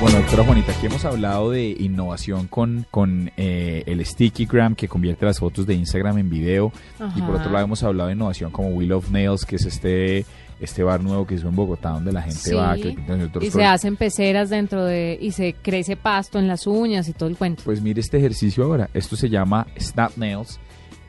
Bueno, 0.00 0.18
doctora 0.18 0.44
Juanita, 0.44 0.70
aquí 0.70 0.86
hemos 0.86 1.04
hablado 1.04 1.50
de 1.50 1.70
innovación 1.70 2.46
con, 2.46 2.86
con 2.88 3.32
eh, 3.36 3.82
el 3.86 4.04
Stickygram 4.06 4.76
que 4.76 4.86
convierte 4.86 5.26
las 5.26 5.40
fotos 5.40 5.66
de 5.66 5.74
Instagram 5.74 6.18
en 6.18 6.30
video. 6.30 6.72
Y 7.16 7.20
por 7.22 7.34
otro 7.34 7.50
lado 7.50 7.64
hemos 7.64 7.82
hablado 7.82 8.06
de 8.06 8.14
innovación 8.14 8.52
como 8.52 8.68
Wheel 8.68 8.92
of 8.92 9.10
Nails, 9.10 9.44
que 9.44 9.56
es 9.56 9.66
este 9.66 10.24
este 10.60 10.82
bar 10.82 11.00
nuevo 11.02 11.26
que 11.26 11.34
hizo 11.34 11.48
en 11.48 11.54
Bogotá 11.54 11.90
donde 11.90 12.12
la 12.12 12.22
gente 12.22 12.52
va 12.54 12.74
que 12.74 12.96
y 13.40 13.50
se 13.50 13.64
hacen 13.64 13.96
peceras 13.96 14.50
dentro 14.50 14.84
de 14.84 15.16
y 15.20 15.30
se 15.30 15.54
crece 15.54 15.96
pasto 15.96 16.38
en 16.38 16.48
las 16.48 16.66
uñas 16.66 17.08
y 17.08 17.12
todo 17.12 17.28
el 17.28 17.36
cuento. 17.36 17.62
Pues 17.64 17.80
mire 17.80 18.00
este 18.00 18.18
ejercicio 18.18 18.64
ahora, 18.64 18.90
esto 18.94 19.16
se 19.16 19.28
llama 19.28 19.66
Snap 19.78 20.16
Nails 20.16 20.60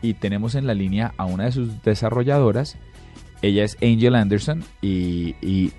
y 0.01 0.15
tenemos 0.15 0.55
en 0.55 0.65
la 0.65 0.73
línea 0.73 1.13
a 1.17 1.25
una 1.25 1.45
de 1.45 1.51
sus 1.51 1.81
desarrolladoras 1.83 2.77
ella 3.41 3.63
es 3.63 3.77
Angel 3.81 4.15
Anderson 4.15 4.63
y, 4.81 5.35
y 5.41 5.71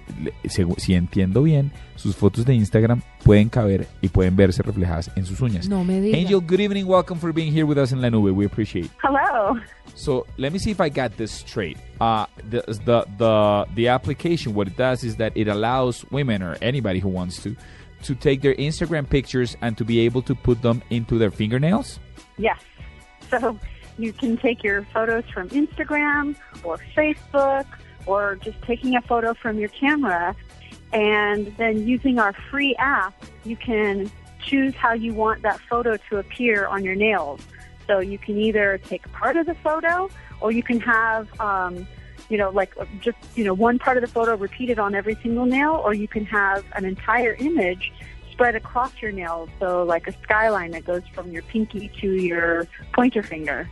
si 0.79 0.95
entiendo 0.95 1.43
bien, 1.43 1.73
sus 1.97 2.17
fotos 2.17 2.45
de 2.45 2.55
Instagram 2.55 3.03
pueden 3.25 3.49
caber 3.49 3.87
y 4.01 4.09
pueden 4.09 4.37
verse 4.37 4.63
reflejadas 4.63 5.11
en 5.17 5.27
sus 5.27 5.41
uñas. 5.41 5.69
No 5.69 5.85
me. 5.85 5.97
Angel, 6.15 6.41
good 6.41 6.61
evening. 6.61 6.87
Welcome 6.87 7.19
for 7.19 7.33
being 7.33 7.53
here 7.53 7.67
with 7.67 7.79
us 7.79 7.93
in 7.93 8.01
La 8.01 8.09
Nube. 8.09 8.31
We 8.31 8.47
appreciate 8.47 8.87
it. 8.87 8.91
Hello. 9.03 9.61
So 9.95 10.27
let 10.39 10.53
me 10.53 10.59
see 10.59 10.71
if 10.71 10.81
I 10.81 10.89
got 10.89 11.17
this 11.17 11.31
straight. 11.31 11.77
Uh, 12.01 12.27
the, 12.49 12.63
the, 12.85 13.05
the, 13.19 13.67
the 13.75 13.89
application, 13.89 14.55
what 14.55 14.67
it 14.67 14.77
does 14.77 15.05
is 15.05 15.17
that 15.17 15.37
it 15.37 15.49
allows 15.49 16.05
women 16.11 16.43
or 16.43 16.57
anybody 16.63 17.01
who 17.01 17.09
wants 17.09 17.43
to 17.43 17.55
to 18.05 18.15
take 18.15 18.41
their 18.41 18.55
Instagram 18.55 19.07
pictures 19.07 19.59
and 19.61 19.77
to 19.77 19.85
be 19.85 20.01
able 20.01 20.23
to 20.23 20.35
put 20.35 20.63
them 20.63 20.83
into 20.89 21.19
their 21.19 21.31
fingernails? 21.31 22.01
Yes. 22.39 22.59
So 23.29 23.59
you 23.99 24.13
can 24.13 24.37
take 24.37 24.63
your 24.63 24.83
photos 24.93 25.25
from 25.33 25.49
Instagram 25.51 26.37
or 26.65 26.79
Facebook 26.97 27.67
or 28.07 28.37
just 28.37 28.61
taking 28.63 28.97
a 28.97 29.03
photo 29.03 29.35
from 29.35 29.59
your 29.59 29.69
camera 29.69 30.35
and 30.93 31.55
then 31.57 31.87
using 31.87 32.19
our 32.19 32.33
free 32.51 32.75
app, 32.77 33.15
you 33.45 33.57
can 33.57 34.11
choose 34.43 34.75
how 34.75 34.93
you 34.93 35.15
want 35.15 35.43
that 35.43 35.61
photo 35.69 35.97
to 36.09 36.19
appear 36.19 36.67
on 36.67 36.85
your 36.85 36.95
nails. 36.95 37.41
So 37.87 38.01
you 38.01 38.19
can 38.19 38.39
either 38.39 38.79
take 38.79 39.11
part 39.13 39.37
of 39.37 39.47
the 39.47 39.55
photo 39.57 40.11
or 40.41 40.51
you 40.53 40.63
can 40.63 40.81
have, 40.81 41.29
um, 41.41 41.87
you 42.29 42.39
know, 42.39 42.51
like 42.51 42.75
just, 43.01 43.19
you 43.35 43.45
know, 43.45 43.55
one 43.55 43.79
part 43.79 43.97
of 43.97 44.01
the 44.01 44.09
photo 44.09 44.37
repeated 44.37 44.79
on 44.79 44.95
every 44.95 45.17
single 45.23 45.45
nail 45.45 45.81
or 45.85 45.95
you 45.95 46.09
can 46.09 46.25
have 46.27 46.65
an 46.75 46.85
entire 46.85 47.35
image 47.35 47.93
spread 48.41 48.57
across 48.57 48.91
your 49.03 49.13
nails. 49.13 49.51
So 49.59 49.85
like 49.85 50.09
a 50.09 50.13
skyline 50.23 50.71
that 50.73 50.85
goes 50.85 51.03
from 51.15 51.31
your 51.31 51.43
pinky 51.43 51.91
to 52.01 52.07
your 52.07 52.67
pointer 52.95 53.23
finger. 53.23 53.69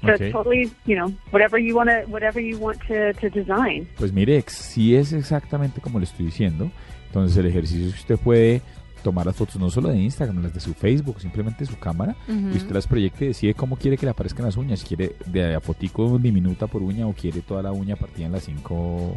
So 0.00 0.14
okay. 0.14 0.32
totally, 0.32 0.70
you 0.86 0.96
know, 0.96 1.12
whatever 1.30 1.58
you 1.58 1.76
want 1.76 1.90
to, 1.90 2.04
whatever 2.08 2.40
you 2.40 2.58
want 2.58 2.80
to, 2.88 3.12
to 3.12 3.28
design. 3.30 3.86
Pues 3.96 4.12
mire, 4.12 4.42
sí 4.48 4.96
es 4.96 5.12
exactamente 5.12 5.80
como 5.80 5.98
le 5.98 6.06
estoy 6.06 6.26
diciendo. 6.26 6.70
Entonces 7.06 7.36
el 7.36 7.46
ejercicio 7.46 7.88
es 7.88 7.94
que 7.94 8.00
usted 8.00 8.18
puede 8.18 8.62
tomar 9.04 9.26
las 9.26 9.36
fotos 9.36 9.56
no 9.56 9.68
solo 9.68 9.90
de 9.90 9.98
Instagram, 9.98 10.42
las 10.42 10.54
de 10.54 10.60
su 10.60 10.74
Facebook, 10.74 11.20
simplemente 11.20 11.66
su 11.66 11.78
cámara, 11.78 12.16
uh 12.28 12.32
-huh. 12.32 12.54
y 12.54 12.56
usted 12.56 12.72
las 12.72 12.86
proyecte 12.86 13.24
y 13.26 13.28
decide 13.28 13.52
cómo 13.52 13.76
quiere 13.76 13.96
que 13.96 14.06
le 14.06 14.10
aparezcan 14.10 14.46
las 14.46 14.56
uñas, 14.56 14.80
si 14.80 14.86
quiere 14.86 15.16
de 15.26 15.54
a 15.56 15.60
fotico 15.60 16.18
diminuta 16.18 16.68
por 16.68 16.82
uña 16.82 17.06
o 17.06 17.12
quiere 17.12 17.40
toda 17.42 17.62
la 17.62 17.72
uña 17.72 17.96
partida 17.96 18.26
en 18.26 18.32
las 18.32 18.44
cinco 18.44 19.16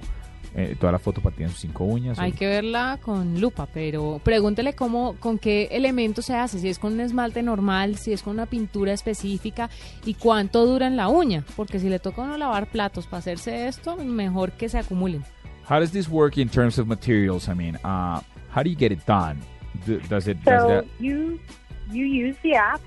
eh, 0.56 0.76
toda 0.80 0.92
la 0.92 1.00
foto 1.00 1.22
partida 1.22 1.46
en 1.46 1.52
sus 1.52 1.62
cinco 1.62 1.86
uñas. 1.86 2.20
Hay 2.20 2.32
que 2.32 2.48
verla 2.48 3.00
con 3.02 3.40
lupa, 3.40 3.68
pero 3.74 4.20
pregúntele 4.24 4.74
cómo, 4.74 5.16
con 5.20 5.40
qué 5.40 5.70
elemento 5.72 6.22
se 6.22 6.36
hace, 6.36 6.60
si 6.60 6.70
es 6.70 6.80
con 6.80 6.94
un 6.94 7.00
esmalte 7.00 7.42
normal, 7.42 7.98
si 7.98 8.14
es 8.14 8.22
con 8.22 8.34
una 8.34 8.46
pintura 8.46 8.94
específica 8.94 9.70
y 10.06 10.14
cuánto 10.16 10.66
dura 10.66 10.88
en 10.88 10.98
la 10.98 11.08
uña, 11.08 11.44
porque 11.56 11.80
si 11.80 11.90
le 11.90 12.00
toca 12.00 12.22
a 12.22 12.26
uno 12.26 12.38
lavar 12.38 12.68
platos 12.68 13.08
para 13.08 13.20
hacerse 13.20 13.68
esto, 13.68 13.96
mejor 13.98 14.52
que 14.52 14.70
se 14.70 14.78
acumulen. 14.78 15.24
How 15.70 15.80
does 15.80 15.92
this 15.92 16.08
work 16.08 16.38
in 16.38 16.48
terms 16.48 16.78
of 16.78 16.88
materials? 16.88 17.48
I 17.48 17.56
mean, 17.56 17.76
uh, 17.78 18.22
how 18.54 18.62
do 18.64 18.70
you 18.70 18.78
get 18.78 18.92
it 18.92 19.06
done? 19.08 19.40
Does 20.10 20.28
it? 20.28 20.38
So 20.44 20.52
does 20.52 20.68
that... 20.68 20.86
you 21.00 21.40
you 21.92 22.06
use 22.06 22.38
the 22.44 22.56
app 22.56 22.82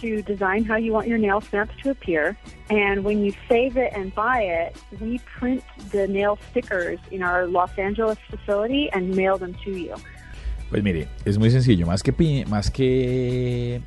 to 0.00 0.22
design 0.22 0.64
how 0.64 0.76
you 0.76 0.92
want 0.92 1.06
your 1.06 1.18
nail 1.18 1.40
snaps 1.40 1.74
to 1.82 1.90
appear. 1.90 2.36
And 2.70 3.04
when 3.04 3.24
you 3.24 3.32
save 3.48 3.76
it 3.76 3.92
and 3.94 4.14
buy 4.14 4.42
it, 4.42 4.76
we 5.00 5.20
print 5.38 5.62
the 5.92 6.06
nail 6.08 6.38
stickers 6.50 6.98
in 7.10 7.22
our 7.22 7.46
Los 7.46 7.70
Angeles 7.78 8.18
facility 8.30 8.88
and 8.92 9.14
mail 9.14 9.38
them 9.38 9.54
to 9.64 9.70
you. 9.70 9.94
Pues 10.70 10.82
mire, 10.82 11.08
es 11.24 11.38
muy 11.38 11.50
sencillo, 11.50 11.86
más 11.86 12.02
que 12.02 12.12
más 12.48 12.70
que 12.70 13.80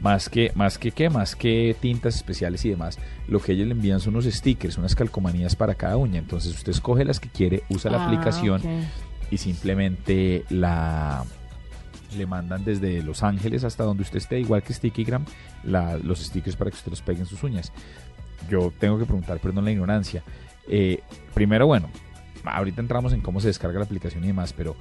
más 0.00 0.28
que 0.28 0.50
más 0.54 0.76
que 0.76 0.90
qué, 0.90 1.08
más 1.08 1.34
que 1.34 1.74
tintas 1.80 2.16
especiales 2.16 2.64
y 2.64 2.70
demás, 2.70 2.98
lo 3.26 3.40
que 3.40 3.52
ellos 3.52 3.66
le 3.66 3.72
envían 3.72 4.00
son 4.00 4.14
unos 4.14 4.26
stickers, 4.26 4.76
unas 4.76 4.94
calcomanías 4.94 5.56
para 5.56 5.74
cada 5.74 5.96
uña. 5.96 6.18
Entonces 6.18 6.52
usted 6.54 6.72
escoge 6.72 7.04
las 7.04 7.20
que 7.20 7.28
quiere, 7.30 7.62
usa 7.70 7.90
la 7.90 8.02
Ah, 8.02 8.06
aplicación 8.06 8.60
ok. 8.60 8.66
y 9.30 9.38
simplemente 9.38 10.44
la 10.50 11.24
le 12.16 12.26
mandan 12.26 12.64
desde 12.64 13.02
Los 13.02 13.22
Ángeles 13.22 13.64
hasta 13.64 13.84
donde 13.84 14.02
usted 14.02 14.18
esté, 14.18 14.40
igual 14.40 14.62
que 14.62 14.72
Stickygram, 14.72 15.24
la, 15.64 15.96
los 15.98 16.20
stickers 16.20 16.56
para 16.56 16.70
que 16.70 16.76
usted 16.76 16.90
los 16.90 17.02
pegue 17.02 17.20
en 17.20 17.26
sus 17.26 17.42
uñas. 17.42 17.72
Yo 18.50 18.72
tengo 18.78 18.98
que 18.98 19.04
preguntar, 19.04 19.38
perdón 19.38 19.64
la 19.64 19.70
ignorancia. 19.72 20.22
Eh, 20.68 21.00
primero, 21.34 21.66
bueno, 21.66 21.88
ahorita 22.44 22.80
entramos 22.80 23.12
en 23.12 23.20
cómo 23.20 23.40
se 23.40 23.48
descarga 23.48 23.78
la 23.78 23.84
aplicación 23.84 24.24
y 24.24 24.28
demás, 24.28 24.52
pero 24.52 24.76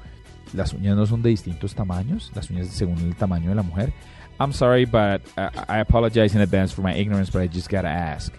las 0.53 0.73
uñas 0.73 0.95
no 0.95 1.05
son 1.05 1.21
de 1.21 1.29
distintos 1.29 1.73
tamaños, 1.75 2.31
las 2.35 2.49
uñas 2.49 2.67
según 2.67 2.99
el 2.99 3.15
tamaño 3.15 3.49
de 3.49 3.55
la 3.55 3.63
mujer. 3.63 3.93
I'm 4.39 4.51
sorry, 4.51 4.85
but 4.85 5.21
uh, 5.37 5.49
I 5.69 5.79
apologize 5.79 6.35
in 6.35 6.41
advance 6.41 6.73
for 6.73 6.81
my 6.81 6.93
ignorance, 6.95 7.29
but 7.31 7.41
I 7.41 7.47
just 7.47 7.69
gotta 7.69 7.87
ask. 7.89 8.33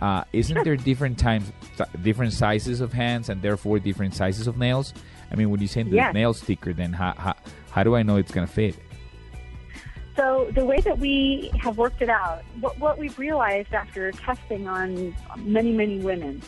Uh, 0.00 0.22
isn't 0.32 0.62
there 0.62 0.76
different 0.76 1.18
times, 1.18 1.50
different 2.04 2.32
sizes 2.32 2.80
of 2.80 2.92
hands, 2.92 3.30
and 3.30 3.42
therefore 3.42 3.80
different 3.80 4.14
sizes 4.14 4.46
of 4.46 4.56
nails? 4.56 4.92
I 5.32 5.34
mean, 5.34 5.50
when 5.50 5.60
you 5.60 5.66
say 5.66 5.82
the 5.82 5.96
Yes. 5.96 6.14
nail 6.14 6.32
sticker, 6.34 6.72
then 6.72 6.92
how, 6.92 7.14
how, 7.16 7.34
how 7.70 7.82
do 7.82 7.94
I 7.94 8.02
know 8.02 8.16
it's 8.16 8.32
gonna 8.32 8.46
fit? 8.46 8.76
So 10.16 10.50
the 10.52 10.64
way 10.64 10.80
that 10.80 10.98
we 10.98 11.50
have 11.60 11.78
worked 11.78 12.02
it 12.02 12.08
out, 12.08 12.42
what, 12.60 12.76
what 12.80 12.98
we've 12.98 13.16
realized 13.18 13.72
after 13.72 14.10
testing 14.10 14.66
on 14.66 15.14
many, 15.36 15.72
many 15.72 16.00
women 16.00 16.42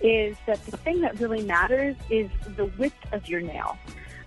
is 0.00 0.36
that 0.46 0.64
the 0.66 0.76
thing 0.76 1.00
that 1.00 1.18
really 1.18 1.42
matters 1.42 1.96
is 2.08 2.30
the 2.56 2.66
width 2.78 2.94
of 3.12 3.28
your 3.28 3.40
nail. 3.40 3.78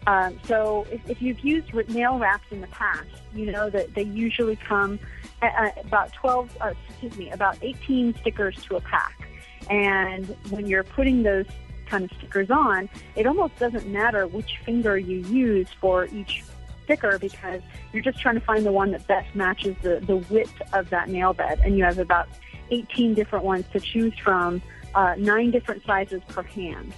Um, 0.08 0.40
so 0.46 0.86
if, 0.92 1.10
if 1.10 1.22
you've 1.22 1.40
used 1.42 1.74
nail 1.90 2.18
wraps 2.18 2.48
in 2.52 2.62
the 2.62 2.68
past, 2.68 3.08
you 3.34 3.52
know 3.52 3.70
that 3.70 3.94
they 3.94 4.04
usually 4.04 4.56
come 4.56 5.00
at, 5.42 5.78
uh, 5.78 5.82
about 5.82 6.12
12, 6.14 6.58
uh, 6.60 6.74
excuse 6.90 7.16
me, 7.18 7.30
about 7.32 7.58
18 7.62 8.16
stickers 8.16 8.56
to 8.66 8.76
a 8.76 8.82
pack. 8.82 9.30
And 9.70 10.36
when 10.50 10.66
you're 10.66 10.84
putting 10.84 11.24
those 11.24 11.46
kind 11.90 12.04
of 12.04 12.12
stickers 12.18 12.50
on, 12.50 12.90
it 13.16 13.26
almost 13.26 13.58
doesn't 13.58 13.88
matter 13.88 14.28
which 14.28 14.60
finger 14.66 14.98
you 14.98 15.20
use 15.28 15.68
for 15.82 16.06
each 16.06 16.44
sticker 16.84 17.20
because 17.20 17.62
you're 17.94 18.04
just 18.04 18.20
trying 18.20 18.36
to 18.36 18.42
find 18.42 18.66
the 18.66 18.72
one 18.72 18.92
that 18.92 19.06
best 19.08 19.34
matches 19.36 19.76
the, 19.82 20.00
the 20.06 20.18
width 20.18 20.62
of 20.74 20.90
that 20.90 21.10
nail 21.10 21.34
bed. 21.34 21.60
And 21.64 21.78
you 21.78 21.84
have 21.84 22.00
about 22.00 22.28
18 22.72 23.14
different 23.14 23.46
ones 23.46 23.66
to 23.74 23.80
choose 23.80 24.14
from, 24.24 24.62
uh, 24.96 25.16
nine 25.18 25.52
different 25.52 25.86
sizes 25.86 26.22
per 26.28 26.44
hand. 26.44 26.94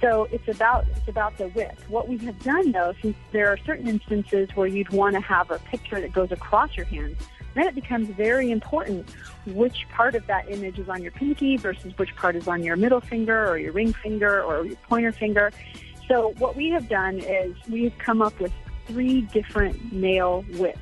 So 0.00 0.28
it's 0.30 0.48
about 0.48 0.84
it's 0.94 1.08
about 1.08 1.38
the 1.38 1.48
width. 1.48 1.88
What 1.88 2.08
we 2.08 2.18
have 2.18 2.38
done 2.42 2.72
though, 2.72 2.92
since 3.00 3.16
there 3.32 3.48
are 3.48 3.56
certain 3.64 3.88
instances 3.88 4.50
where 4.54 4.66
you'd 4.66 4.90
want 4.90 5.14
to 5.14 5.20
have 5.20 5.50
a 5.50 5.58
picture 5.60 5.98
that 5.98 6.12
goes 6.12 6.30
across 6.30 6.76
your 6.76 6.84
hands, 6.84 7.16
then 7.54 7.66
it 7.66 7.74
becomes 7.74 8.08
very 8.08 8.50
important 8.50 9.08
which 9.46 9.86
part 9.90 10.14
of 10.14 10.26
that 10.26 10.50
image 10.50 10.78
is 10.78 10.88
on 10.88 11.02
your 11.02 11.12
pinky 11.12 11.56
versus 11.56 11.96
which 11.98 12.14
part 12.16 12.36
is 12.36 12.48
on 12.48 12.62
your 12.62 12.76
middle 12.76 13.00
finger 13.00 13.46
or 13.48 13.58
your 13.58 13.72
ring 13.72 13.92
finger 13.92 14.42
or 14.42 14.66
your 14.66 14.76
pointer 14.88 15.12
finger. 15.12 15.52
So 16.08 16.34
what 16.38 16.56
we 16.56 16.70
have 16.70 16.88
done 16.88 17.18
is 17.20 17.54
we've 17.68 17.96
come 17.98 18.20
up 18.20 18.38
with 18.40 18.52
three 18.86 19.22
different 19.22 19.92
nail 19.92 20.44
widths. 20.52 20.80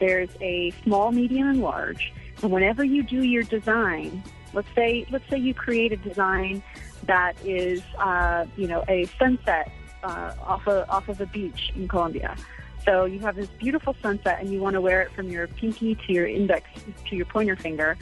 There's 0.00 0.30
a 0.40 0.72
small, 0.82 1.12
medium, 1.12 1.48
and 1.48 1.60
large. 1.60 2.12
And 2.42 2.52
whenever 2.52 2.84
you 2.84 3.02
do 3.02 3.22
your 3.22 3.42
design, 3.42 4.22
let's 4.52 4.68
say 4.74 5.06
let's 5.10 5.28
say 5.30 5.38
you 5.38 5.54
create 5.54 5.92
a 5.92 5.96
design 5.96 6.62
that 7.04 7.36
is 7.44 7.82
uh, 7.98 8.46
you 8.56 8.66
know 8.66 8.84
a 8.88 9.06
sunset 9.18 9.70
uh, 10.02 10.32
off 10.42 10.66
of 10.66 10.88
off 10.88 11.08
of 11.08 11.20
a 11.20 11.26
beach 11.26 11.72
in 11.74 11.88
Colombia. 11.88 12.36
So 12.84 13.06
you 13.06 13.18
have 13.20 13.36
this 13.36 13.48
beautiful 13.58 13.96
sunset, 14.02 14.40
and 14.40 14.50
you 14.50 14.60
want 14.60 14.74
to 14.74 14.80
wear 14.80 15.00
it 15.02 15.10
from 15.12 15.30
your 15.30 15.46
pinky 15.46 15.94
to 15.94 16.12
your 16.12 16.26
index 16.26 16.68
to 17.08 17.16
your 17.16 17.26
pointer 17.26 17.56
finger. 17.56 17.96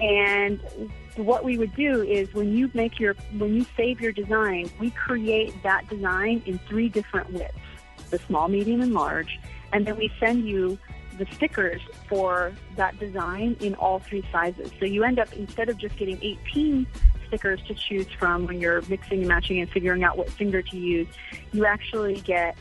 And 0.00 0.60
what 1.16 1.44
we 1.44 1.56
would 1.58 1.74
do 1.74 2.02
is 2.02 2.32
when 2.34 2.56
you 2.56 2.70
make 2.74 3.00
your 3.00 3.14
when 3.36 3.54
you 3.54 3.66
save 3.76 4.00
your 4.00 4.12
design, 4.12 4.70
we 4.78 4.90
create 4.90 5.54
that 5.62 5.88
design 5.88 6.42
in 6.46 6.58
three 6.68 6.88
different 6.88 7.32
widths: 7.32 7.58
the 8.10 8.18
small, 8.18 8.48
medium, 8.48 8.80
and 8.80 8.94
large. 8.94 9.40
And 9.72 9.86
then 9.86 9.96
we 9.96 10.12
send 10.20 10.46
you 10.46 10.78
the 11.18 11.26
stickers 11.34 11.80
for 12.08 12.52
that 12.76 12.98
design 12.98 13.56
in 13.60 13.74
all 13.76 13.98
three 13.98 14.24
sizes. 14.30 14.70
So 14.78 14.84
you 14.84 15.02
end 15.02 15.18
up 15.18 15.32
instead 15.32 15.68
of 15.68 15.78
just 15.78 15.96
getting 15.96 16.18
18 16.22 16.86
stickers 17.26 17.60
to 17.66 17.74
choose 17.74 18.06
from 18.18 18.46
when 18.46 18.60
you're 18.60 18.82
mixing 18.82 19.20
and 19.20 19.28
matching 19.28 19.60
and 19.60 19.70
figuring 19.70 20.04
out 20.04 20.16
what 20.16 20.30
finger 20.30 20.62
to 20.62 20.76
use, 20.76 21.08
you 21.52 21.66
actually 21.66 22.20
get 22.20 22.56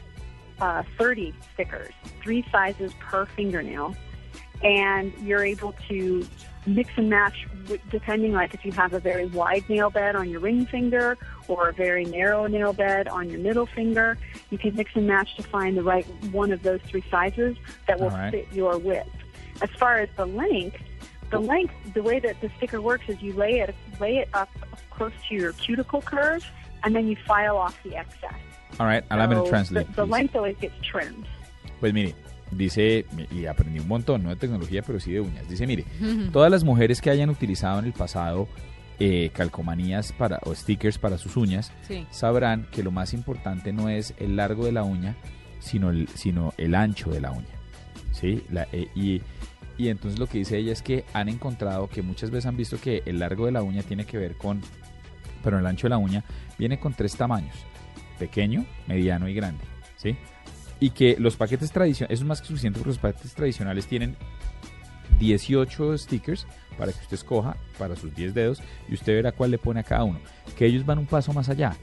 uh, 0.59 0.83
30 0.97 1.33
stickers, 1.53 1.93
three 2.23 2.45
sizes 2.51 2.93
per 2.99 3.25
fingernail, 3.25 3.95
and 4.63 5.13
you're 5.21 5.43
able 5.43 5.73
to 5.87 6.25
mix 6.67 6.89
and 6.97 7.09
match 7.09 7.47
depending 7.91 8.33
like 8.33 8.53
if 8.53 8.65
you 8.65 8.71
have 8.71 8.93
a 8.93 8.99
very 8.99 9.25
wide 9.27 9.67
nail 9.69 9.89
bed 9.89 10.15
on 10.15 10.29
your 10.29 10.39
ring 10.39 10.65
finger 10.65 11.17
or 11.47 11.69
a 11.69 11.73
very 11.73 12.05
narrow 12.05 12.47
nail 12.47 12.73
bed 12.73 13.07
on 13.07 13.29
your 13.29 13.39
middle 13.39 13.65
finger. 13.65 14.17
You 14.49 14.57
can 14.57 14.75
mix 14.75 14.91
and 14.95 15.07
match 15.07 15.35
to 15.37 15.43
find 15.43 15.77
the 15.77 15.83
right 15.83 16.05
one 16.31 16.51
of 16.51 16.63
those 16.63 16.81
three 16.81 17.03
sizes 17.09 17.57
that 17.87 17.99
will 17.99 18.09
right. 18.09 18.31
fit 18.31 18.47
your 18.51 18.77
width. 18.77 19.09
As 19.61 19.69
far 19.77 19.99
as 19.99 20.09
the 20.15 20.25
length, 20.25 20.81
the 21.29 21.39
length, 21.39 21.73
the 21.93 22.03
way 22.03 22.19
that 22.19 22.39
the 22.41 22.49
sticker 22.57 22.81
works 22.81 23.05
is 23.07 23.21
you 23.21 23.33
lay 23.33 23.59
it 23.59 23.73
lay 23.99 24.17
it 24.17 24.29
up 24.33 24.49
close 24.89 25.13
to 25.29 25.35
your 25.35 25.53
cuticle 25.53 26.01
curve, 26.01 26.45
and 26.83 26.95
then 26.95 27.07
you 27.07 27.15
file 27.27 27.57
off 27.57 27.77
the 27.83 27.95
excess. 27.95 28.33
All 28.79 28.87
right, 28.87 29.03
allow 29.09 29.27
me 29.27 29.35
to 29.35 29.43
translate. 29.43 29.87
The, 29.95 30.03
the 30.03 30.05
length 30.05 30.35
always 30.35 30.57
gets 30.59 30.73
trimmed. 30.81 31.25
Pues 31.79 31.93
mire, 31.93 32.13
dice, 32.51 33.05
y 33.31 33.45
aprendí 33.45 33.79
un 33.79 33.87
montón, 33.87 34.23
no 34.23 34.29
de 34.29 34.35
tecnología, 34.35 34.81
pero 34.81 34.99
sí 34.99 35.11
de 35.11 35.21
uñas. 35.21 35.47
Dice, 35.47 35.65
mire, 35.67 35.85
todas 36.33 36.51
las 36.51 36.63
mujeres 36.63 37.01
que 37.01 37.09
hayan 37.09 37.29
utilizado 37.29 37.79
en 37.79 37.85
el 37.85 37.93
pasado 37.93 38.47
eh, 38.99 39.29
calcomanías 39.33 40.11
para, 40.13 40.39
o 40.43 40.53
stickers 40.55 40.97
para 40.97 41.17
sus 41.17 41.35
uñas, 41.37 41.71
Sí. 41.87 42.05
sabrán 42.11 42.67
que 42.71 42.83
lo 42.83 42.91
más 42.91 43.13
importante 43.13 43.71
no 43.73 43.89
es 43.89 44.13
el 44.17 44.35
largo 44.35 44.65
de 44.65 44.71
la 44.71 44.83
uña, 44.83 45.15
sino 45.59 45.89
el, 45.89 46.07
sino 46.09 46.53
el 46.57 46.75
ancho 46.75 47.09
de 47.11 47.21
la 47.21 47.31
uña. 47.31 47.47
¿Sí? 48.11 48.43
La- 48.51 48.67
eh, 48.71 48.87
y, 48.95 49.21
y 49.77 49.89
entonces 49.89 50.19
lo 50.19 50.27
que 50.27 50.37
dice 50.39 50.57
ella 50.57 50.71
es 50.71 50.81
que 50.81 51.03
han 51.13 51.27
encontrado 51.27 51.89
que 51.89 52.01
muchas 52.01 52.29
veces 52.31 52.45
han 52.45 52.55
visto 52.55 52.79
que 52.79 53.03
el 53.05 53.19
largo 53.19 53.45
de 53.45 53.51
la 53.51 53.63
uña 53.63 53.83
tiene 53.83 54.05
que 54.05 54.17
ver 54.17 54.35
con, 54.35 54.61
pero 55.43 55.59
el 55.59 55.65
ancho 55.65 55.87
de 55.87 55.89
la 55.89 55.97
uña 55.97 56.23
viene 56.57 56.79
con 56.79 56.93
tres 56.93 57.17
tamaños, 57.17 57.55
pequeño, 58.17 58.65
mediano 58.87 59.27
y 59.29 59.33
grande. 59.33 59.63
¿Sí? 59.97 60.15
Y 60.79 60.89
que 60.89 61.15
los 61.19 61.35
paquetes 61.35 61.71
tradicionales, 61.71 62.19
es 62.19 62.25
más 62.25 62.41
que 62.41 62.47
suficiente 62.47 62.79
porque 62.79 62.89
los 62.89 62.99
paquetes 62.99 63.33
tradicionales 63.33 63.87
tienen 63.87 64.15
18 65.19 65.97
stickers 65.97 66.45
para 66.77 66.91
que 66.91 66.99
usted 66.99 67.13
escoja 67.15 67.55
para 67.77 67.95
sus 67.95 68.13
10 68.13 68.33
dedos 68.33 68.61
y 68.89 68.93
usted 68.95 69.13
verá 69.15 69.31
cuál 69.31 69.51
le 69.51 69.57
pone 69.57 69.79
a 69.79 69.83
cada 69.83 70.03
uno. 70.03 70.19
Que 70.57 70.65
ellos 70.65 70.85
van 70.85 70.99
un 70.99 71.05
paso 71.05 71.31
más 71.33 71.47
allá 71.49 71.75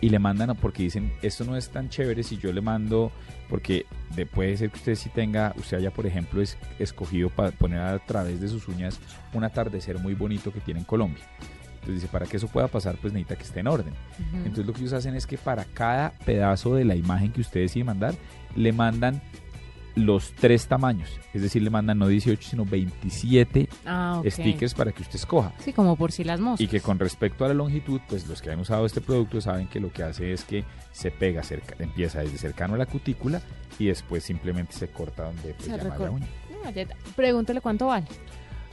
y 0.00 0.10
le 0.10 0.18
mandan, 0.18 0.54
porque 0.56 0.82
dicen, 0.82 1.10
esto 1.22 1.44
no 1.44 1.56
es 1.56 1.70
tan 1.70 1.88
chévere 1.88 2.22
si 2.22 2.36
yo 2.36 2.52
le 2.52 2.60
mando, 2.60 3.10
porque 3.48 3.86
de- 4.14 4.26
puede 4.26 4.54
ser 4.58 4.70
que 4.70 4.76
usted 4.76 4.94
sí 4.94 5.08
tenga, 5.08 5.54
usted 5.56 5.78
haya, 5.78 5.90
por 5.90 6.06
ejemplo, 6.06 6.42
es, 6.42 6.58
escogido 6.78 7.30
para 7.30 7.50
poner 7.52 7.80
a 7.80 7.98
través 8.04 8.38
de 8.40 8.48
sus 8.48 8.68
uñas 8.68 9.00
un 9.32 9.44
atardecer 9.44 9.98
muy 9.98 10.12
bonito 10.12 10.52
que 10.52 10.60
tiene 10.60 10.80
en 10.80 10.86
Colombia. 10.86 11.24
Entonces 11.86 12.02
dice, 12.02 12.12
para 12.12 12.26
que 12.26 12.36
eso 12.36 12.48
pueda 12.48 12.66
pasar, 12.66 12.96
pues 13.00 13.12
necesita 13.12 13.36
que 13.36 13.44
esté 13.44 13.60
en 13.60 13.68
orden. 13.68 13.94
Entonces 14.34 14.66
lo 14.66 14.72
que 14.72 14.80
ellos 14.80 14.92
hacen 14.92 15.14
es 15.14 15.24
que 15.24 15.38
para 15.38 15.64
cada 15.66 16.10
pedazo 16.24 16.74
de 16.74 16.84
la 16.84 16.96
imagen 16.96 17.30
que 17.30 17.40
usted 17.40 17.60
decide 17.60 17.84
mandar, 17.84 18.12
le 18.56 18.72
mandan 18.72 19.22
los 19.94 20.32
tres 20.32 20.66
tamaños. 20.66 21.08
Es 21.32 21.42
decir, 21.42 21.62
le 21.62 21.70
mandan 21.70 21.98
no 21.98 22.08
18, 22.08 22.42
sino 22.50 22.64
27 22.66 23.68
Ah, 23.86 24.20
stickers 24.26 24.74
para 24.74 24.90
que 24.90 25.02
usted 25.02 25.14
escoja. 25.14 25.52
Sí, 25.60 25.72
como 25.72 25.94
por 25.96 26.10
si 26.10 26.24
las 26.24 26.40
moscas. 26.40 26.60
Y 26.60 26.66
que 26.66 26.80
con 26.80 26.98
respecto 26.98 27.44
a 27.44 27.48
la 27.48 27.54
longitud, 27.54 28.00
pues 28.08 28.26
los 28.26 28.42
que 28.42 28.50
han 28.50 28.58
usado 28.58 28.84
este 28.84 29.00
producto 29.00 29.40
saben 29.40 29.68
que 29.68 29.78
lo 29.78 29.92
que 29.92 30.02
hace 30.02 30.32
es 30.32 30.42
que 30.44 30.64
se 30.90 31.12
pega 31.12 31.44
cerca, 31.44 31.76
empieza 31.78 32.18
desde 32.20 32.36
cercano 32.36 32.74
a 32.74 32.78
la 32.78 32.86
cutícula 32.86 33.40
y 33.78 33.86
después 33.86 34.24
simplemente 34.24 34.72
se 34.72 34.88
corta 34.88 35.22
donde 35.22 35.54
pues, 35.54 35.66
Se 35.68 35.76
llama 35.78 35.96
la 35.96 36.10
uña. 36.10 36.26
No, 36.64 36.70
ya- 36.70 36.88
Pregúntele 37.14 37.60
cuánto 37.60 37.86
vale. 37.86 38.06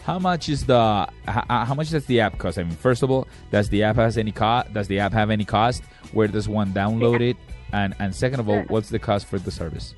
How 0.04 0.20
much 0.20 0.50
is 0.50 0.66
the 0.66 1.08
how, 1.28 1.66
how 1.66 1.74
much 1.74 1.90
does 1.90 2.06
the 2.08 2.20
app 2.20 2.38
cost? 2.38 2.60
I 2.60 2.64
mean, 2.64 2.76
first 2.76 3.04
of 3.04 3.10
all, 3.12 3.28
does 3.52 3.70
the 3.70 3.84
app 3.84 3.96
has 3.96 4.18
any 4.18 4.32
cost? 4.34 4.74
Does 4.74 4.88
the 4.88 5.00
app 5.00 5.14
have 5.14 5.30
any 5.30 5.46
cost? 5.46 5.82
Where 6.12 6.28
does 6.28 6.50
one 6.50 6.74
download 6.74 7.22
it? 7.22 7.38
And 7.72 7.96
and 8.00 8.14
second 8.14 8.40
of 8.42 8.50
all, 8.50 8.56
Sure. 8.58 8.66
what's 8.68 8.90
the 8.90 9.00
cost 9.00 9.28
for 9.28 9.40
the 9.40 9.52
service? 9.52 9.96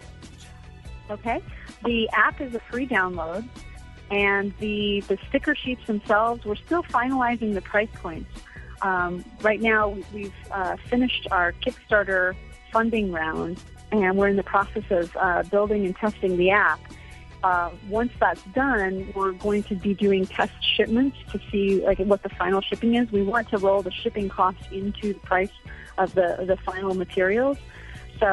Okay. 1.09 1.41
The 1.83 2.07
app 2.13 2.39
is 2.39 2.53
a 2.53 2.59
free 2.71 2.87
download, 2.87 3.47
and 4.11 4.53
the 4.59 5.03
the 5.07 5.17
sticker 5.27 5.55
sheets 5.55 5.81
themselves. 5.87 6.45
We're 6.45 6.55
still 6.55 6.83
finalizing 6.83 7.55
the 7.55 7.61
price 7.61 7.89
points. 7.95 8.29
Um, 8.83 9.25
right 9.41 9.61
now, 9.61 9.89
we- 9.89 10.05
we've 10.13 10.33
uh, 10.51 10.75
finished 10.89 11.27
our 11.31 11.53
Kickstarter 11.53 12.35
funding 12.71 13.11
round, 13.11 13.59
and 13.91 14.17
we're 14.17 14.27
in 14.27 14.35
the 14.35 14.43
process 14.43 14.83
of 14.91 15.15
uh, 15.19 15.41
building 15.49 15.85
and 15.85 15.95
testing 15.95 16.37
the 16.37 16.51
app. 16.51 16.79
Uh, 17.45 17.69
once 17.99 18.13
that's 18.23 18.45
done, 18.63 18.93
we're 19.15 19.35
going 19.47 19.61
to 19.71 19.75
be 19.75 19.93
doing 19.93 20.21
test 20.25 20.57
shipments 20.75 21.17
to 21.31 21.37
see 21.51 21.67
like 21.87 21.99
what 22.11 22.21
the 22.23 22.33
final 22.41 22.61
shipping 22.69 22.91
is. 22.99 23.05
We 23.11 23.21
want 23.33 23.45
to 23.53 23.57
roll 23.65 23.81
the 23.89 23.95
shipping 24.01 24.27
cost 24.37 24.61
into 24.71 25.05
the 25.13 25.19
price 25.31 25.55
of 26.03 26.07
the 26.17 26.27
the 26.51 26.57
final 26.69 26.93
materials. 27.05 27.57
So 28.19 28.29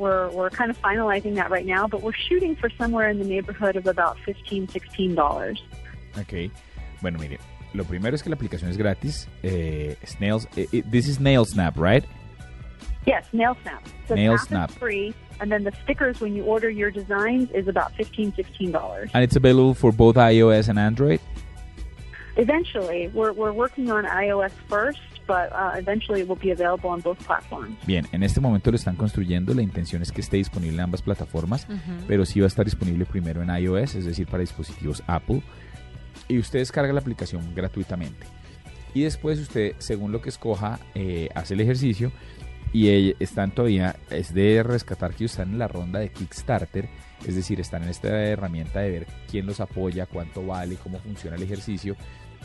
we're 0.00 0.30
we're 0.36 0.52
kind 0.60 0.70
of 0.72 0.76
finalizing 0.80 1.34
that 1.34 1.48
right 1.56 1.66
now, 1.66 1.86
but 1.92 2.00
we're 2.04 2.20
shooting 2.28 2.56
for 2.56 2.68
somewhere 2.80 3.08
in 3.12 3.18
the 3.18 3.28
neighborhood 3.34 3.74
of 3.76 3.84
about 3.86 4.14
fifteen, 4.24 4.62
sixteen 4.76 5.14
dollars. 5.14 5.58
Okay. 6.22 6.50
Bueno, 7.02 7.18
mire, 7.18 7.38
lo 7.74 7.84
primero 7.84 8.14
es 8.14 8.22
que 8.22 8.30
la 8.30 8.36
aplicación 8.36 8.70
es 8.70 8.78
gratis. 8.78 9.28
Eh, 9.42 9.96
Snails, 10.06 10.46
eh, 10.56 10.66
eh, 10.72 10.82
this 10.90 11.08
is 11.08 11.20
Nail 11.20 11.44
Snap, 11.44 11.76
right? 11.76 12.04
Yes, 13.06 13.24
Nail 13.32 13.56
Snap. 13.62 13.82
So 14.08 14.14
Nail 14.14 14.36
Snap. 14.38 14.70
is 14.70 14.76
free, 14.76 15.14
and 15.40 15.50
then 15.50 15.62
the 15.64 15.72
stickers 15.84 16.20
when 16.20 16.34
you 16.34 16.44
order 16.44 16.68
your 16.68 16.90
designs 16.90 17.50
is 17.52 17.68
about 17.68 17.92
fifteen, 17.92 18.32
sixteen 18.34 18.72
dollars. 18.72 19.10
And 19.14 19.22
it's 19.22 19.36
available 19.36 19.74
for 19.74 19.92
both 19.92 20.16
iOS 20.16 20.68
and 20.68 20.78
Android. 20.78 21.20
Eventually, 22.36 23.08
we're 23.14 23.32
we're 23.32 23.52
working 23.52 23.90
on 23.90 24.04
iOS 24.04 24.50
first, 24.68 25.00
but 25.26 25.50
uh, 25.52 25.72
eventually 25.76 26.20
it 26.20 26.28
will 26.28 26.36
be 26.36 26.50
available 26.50 26.90
on 26.90 27.00
both 27.00 27.18
platforms. 27.24 27.76
Bien, 27.86 28.06
en 28.12 28.22
este 28.22 28.40
momento 28.40 28.70
lo 28.70 28.76
están 28.76 28.96
construyendo. 28.96 29.54
La 29.54 29.62
intención 29.62 30.02
es 30.02 30.10
que 30.10 30.20
esté 30.20 30.36
disponible 30.36 30.74
en 30.74 30.80
ambas 30.80 31.00
plataformas. 31.00 31.66
Pero 32.08 32.26
sí 32.26 32.40
va 32.40 32.46
a 32.46 32.48
estar 32.48 32.64
disponible 32.64 33.06
primero 33.06 33.40
en 33.40 33.50
iOS, 33.50 33.94
es 33.94 34.04
decir, 34.04 34.26
para 34.26 34.40
dispositivos 34.40 35.02
Apple. 35.06 35.42
Y 36.28 36.38
usted 36.38 36.58
descarga 36.58 36.92
la 36.92 37.00
aplicación 37.00 37.54
gratuitamente. 37.54 38.26
Y 38.94 39.02
después 39.02 39.38
usted, 39.38 39.74
según 39.78 40.10
lo 40.10 40.20
que 40.20 40.30
escoja, 40.30 40.78
eh, 40.94 41.28
hace 41.34 41.54
el 41.54 41.60
ejercicio. 41.60 42.10
Y 42.76 43.16
están 43.20 43.52
todavía, 43.52 43.96
es 44.10 44.34
de 44.34 44.62
rescatar 44.62 45.14
que 45.14 45.24
están 45.24 45.52
en 45.52 45.58
la 45.58 45.66
ronda 45.66 45.98
de 45.98 46.10
Kickstarter, 46.10 46.90
es 47.26 47.34
decir, 47.34 47.58
están 47.58 47.84
en 47.84 47.88
esta 47.88 48.08
herramienta 48.08 48.80
de 48.80 48.90
ver 48.90 49.06
quién 49.30 49.46
los 49.46 49.60
apoya, 49.60 50.04
cuánto 50.04 50.44
vale, 50.44 50.76
cómo 50.76 50.98
funciona 50.98 51.36
el 51.36 51.42
ejercicio. 51.42 51.96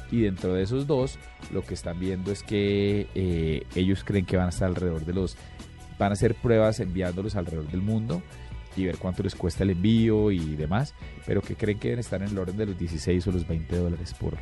Y 0.09 0.21
dentro 0.21 0.53
de 0.53 0.63
esos 0.63 0.87
dos, 0.87 1.19
lo 1.51 1.65
que 1.65 1.73
están 1.73 1.99
viendo 1.99 2.31
es 2.31 2.43
que 2.43 3.07
eh, 3.13 3.65
ellos 3.75 4.05
creen 4.05 4.25
que 4.25 4.37
van 4.37 4.45
a 4.45 4.51
estar 4.51 4.69
alrededor 4.69 5.03
de 5.03 5.11
los, 5.11 5.35
van 5.99 6.11
a 6.11 6.13
hacer 6.13 6.35
pruebas 6.35 6.79
enviándolos 6.79 7.35
alrededor 7.35 7.67
del 7.67 7.81
mundo 7.81 8.21
y 8.77 8.85
ver 8.85 8.99
cuánto 8.99 9.23
les 9.23 9.35
cuesta 9.35 9.65
el 9.65 9.71
envío 9.71 10.31
y 10.31 10.55
demás, 10.55 10.95
pero 11.25 11.41
que 11.41 11.55
creen 11.55 11.77
que 11.77 11.89
deben 11.89 11.99
estar 11.99 12.21
en 12.21 12.29
el 12.29 12.37
orden 12.37 12.55
de 12.55 12.67
los 12.67 12.79
16 12.79 13.27
o 13.27 13.31
los 13.33 13.45
20 13.45 13.75
dólares 13.75 14.13
por... 14.13 14.37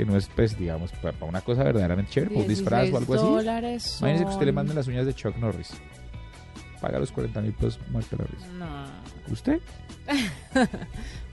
Que 0.00 0.06
no 0.06 0.16
es, 0.16 0.28
pues, 0.34 0.56
digamos, 0.58 0.90
para 0.92 1.14
una 1.26 1.42
cosa 1.42 1.62
verdaderamente 1.62 2.10
chévere, 2.12 2.34
un 2.36 2.48
disfraz 2.48 2.84
o 2.88 2.98
16 3.00 3.02
algo 3.02 3.14
así. 3.14 3.22
dólares 3.44 3.98
Imagínese 4.00 4.24
que 4.24 4.30
usted 4.30 4.46
le 4.46 4.48
son- 4.50 4.54
mande 4.54 4.72
las 4.74 4.88
uñas 4.88 5.04
de 5.04 5.12
Chuck 5.14 5.36
Norris. 5.36 5.72
Paga 6.80 6.98
los 6.98 7.12
40 7.12 7.42
mil 7.42 7.52
pesos, 7.52 7.78
muerta 7.90 8.16
la 8.18 8.24
risa. 8.24 8.46
No. 8.58 8.66
¿Usted? 9.30 9.60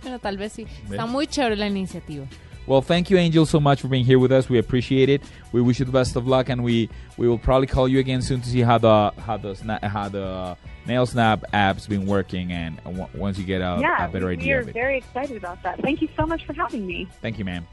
Bueno, 0.01 0.19
tal 0.19 0.37
vez 0.37 0.51
sí. 0.51 0.65
Ve. 0.89 0.97
Está 0.97 1.05
muy 1.05 1.27
chévere 1.27 1.55
la 1.55 1.67
iniciativa. 1.67 2.25
Well, 2.67 2.81
thank 2.81 3.09
you, 3.09 3.17
Angel, 3.17 3.45
so 3.45 3.61
much 3.61 3.79
for 3.79 3.87
being 3.89 4.03
here 4.05 4.19
with 4.19 4.31
us. 4.33 4.49
We 4.49 4.59
appreciate 4.59 5.09
it. 5.09 5.21
We 5.53 5.61
wish 5.61 5.79
you 5.79 5.85
the 5.85 5.91
best 5.93 6.17
of 6.17 6.27
luck, 6.27 6.49
and 6.49 6.61
we, 6.61 6.89
we 7.17 7.29
will 7.29 7.39
probably 7.39 7.67
call 7.67 7.87
you 7.87 7.99
again 7.99 8.21
soon 8.21 8.41
to 8.41 8.49
see 8.49 8.61
how 8.61 8.77
the 8.77 9.13
how 9.25 9.37
the 9.37 9.53
sna- 9.53 9.81
how 9.81 10.09
the 10.09 10.57
nail 10.85 11.05
snap 11.05 11.45
app's 11.53 11.87
been 11.87 12.05
working, 12.05 12.51
and 12.51 12.75
w- 12.83 13.07
once 13.15 13.37
you 13.39 13.45
get 13.45 13.61
a, 13.61 13.77
yeah, 13.79 14.05
a 14.05 14.09
better 14.11 14.27
we, 14.27 14.35
we 14.35 14.51
are 14.51 14.59
of 14.59 14.67
it. 14.67 14.73
very 14.73 14.97
excited 14.97 15.37
about 15.37 15.63
that. 15.63 15.79
Thank 15.81 16.01
you 16.01 16.09
so 16.17 16.25
much 16.25 16.45
for 16.45 16.51
having 16.53 16.85
me. 16.85 17.07
Thank 17.21 17.39
you, 17.39 17.45
ma'am. 17.45 17.65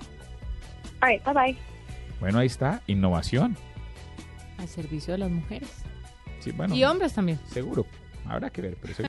All 1.03 1.09
right, 1.11 1.25
bye 1.25 1.35
bye. 1.35 1.57
Bueno, 2.21 2.39
ahí 2.39 2.47
está, 2.47 2.83
innovación. 2.87 3.57
Al 4.59 4.69
servicio 4.69 5.13
de 5.13 5.19
las 5.19 5.31
mujeres. 5.31 5.69
Sí, 6.41 6.53
bueno, 6.53 6.75
Y 6.75 6.85
hombres 6.85 7.13
también. 7.15 7.39
seguro. 7.51 7.87
Habrá 8.27 8.51
que 8.51 8.63
ver, 8.63 8.77
pero 8.81 8.95
seguro. 8.95 9.03